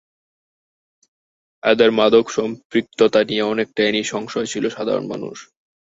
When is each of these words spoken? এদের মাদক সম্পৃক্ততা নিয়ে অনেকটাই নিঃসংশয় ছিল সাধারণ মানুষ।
এদের 1.63 1.89
মাদক 1.91 2.25
সম্পৃক্ততা 2.29 3.21
নিয়ে 3.23 3.43
অনেকটাই 3.43 3.89
নিঃসংশয় 3.91 4.47
ছিল 4.53 4.63
সাধারণ 4.69 5.05
মানুষ। 5.07 5.37